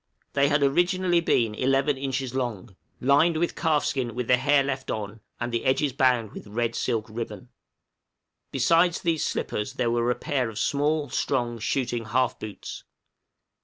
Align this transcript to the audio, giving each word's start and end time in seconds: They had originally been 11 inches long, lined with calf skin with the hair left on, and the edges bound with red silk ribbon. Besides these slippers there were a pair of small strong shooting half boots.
They 0.33 0.47
had 0.49 0.63
originally 0.63 1.19
been 1.19 1.53
11 1.53 1.95
inches 1.95 2.33
long, 2.33 2.75
lined 2.99 3.37
with 3.37 3.55
calf 3.55 3.85
skin 3.85 4.15
with 4.15 4.25
the 4.27 4.37
hair 4.37 4.63
left 4.63 4.89
on, 4.89 5.19
and 5.39 5.51
the 5.51 5.63
edges 5.63 5.93
bound 5.93 6.31
with 6.31 6.47
red 6.47 6.73
silk 6.73 7.05
ribbon. 7.07 7.49
Besides 8.51 9.01
these 9.03 9.23
slippers 9.23 9.73
there 9.73 9.91
were 9.91 10.09
a 10.09 10.15
pair 10.15 10.49
of 10.49 10.57
small 10.57 11.09
strong 11.11 11.59
shooting 11.59 12.05
half 12.05 12.39
boots. 12.39 12.83